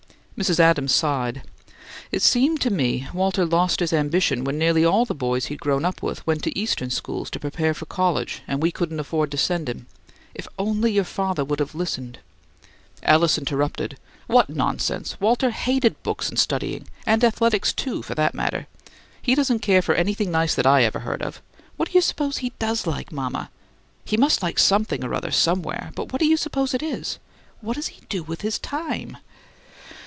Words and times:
Mrs. 0.37 0.59
Adams 0.59 0.91
sighed. 0.91 1.43
"It 2.11 2.23
seemed 2.23 2.61
to 2.61 2.71
me 2.71 3.07
Walter 3.13 3.45
lost 3.45 3.79
his 3.79 3.93
ambition 3.93 4.43
when 4.43 4.57
nearly 4.57 4.83
all 4.83 5.05
the 5.05 5.13
boys 5.13 5.45
he'd 5.47 5.59
grown 5.61 5.85
up 5.85 6.01
with 6.01 6.25
went 6.25 6.41
to 6.41 6.57
Eastern 6.57 6.89
schools 6.89 7.29
to 7.29 7.39
prepare 7.39 7.75
for 7.75 7.85
college, 7.85 8.41
and 8.47 8.59
we 8.59 8.71
couldn't 8.71 8.99
afford 8.99 9.29
to 9.29 9.37
send 9.37 9.69
him. 9.69 9.85
If 10.33 10.47
only 10.57 10.93
your 10.93 11.03
father 11.03 11.45
would 11.45 11.59
have 11.59 11.75
listened" 11.75 12.17
Alice 13.03 13.37
interrupted: 13.37 13.99
"What 14.25 14.49
nonsense! 14.49 15.15
Walter 15.19 15.51
hated 15.51 16.01
books 16.01 16.27
and 16.29 16.39
studying, 16.39 16.87
and 17.05 17.23
athletics, 17.23 17.71
too, 17.71 18.01
for 18.01 18.15
that 18.15 18.33
matter. 18.33 18.65
He 19.21 19.35
doesn't 19.35 19.59
care 19.59 19.83
for 19.83 19.93
anything 19.93 20.31
nice 20.31 20.55
that 20.55 20.65
I 20.65 20.81
ever 20.81 21.01
heard 21.01 21.21
of. 21.21 21.39
What 21.77 21.89
do 21.89 21.93
you 21.93 22.01
suppose 22.01 22.37
he 22.37 22.53
does 22.57 22.87
like, 22.87 23.11
mama? 23.11 23.51
He 24.05 24.17
must 24.17 24.41
like 24.41 24.57
something 24.57 25.03
or 25.03 25.13
other 25.13 25.29
somewhere, 25.29 25.91
but 25.93 26.11
what 26.11 26.19
do 26.19 26.25
you 26.25 26.37
suppose 26.37 26.73
it 26.73 26.81
is? 26.81 27.19
What 27.59 27.75
does 27.75 27.89
he 27.89 28.01
do 28.09 28.23
with 28.23 28.41
his 28.41 28.57
time?" 28.57 29.17